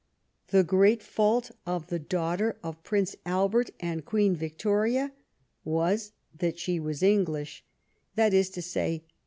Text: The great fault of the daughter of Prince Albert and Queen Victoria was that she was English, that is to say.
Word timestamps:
The 0.47 0.63
great 0.63 1.03
fault 1.03 1.51
of 1.63 1.89
the 1.89 1.99
daughter 1.99 2.57
of 2.63 2.81
Prince 2.81 3.15
Albert 3.23 3.69
and 3.79 4.03
Queen 4.03 4.35
Victoria 4.35 5.11
was 5.63 6.13
that 6.35 6.57
she 6.57 6.79
was 6.79 7.03
English, 7.03 7.63
that 8.15 8.33
is 8.33 8.49
to 8.49 8.63
say. 8.63 9.03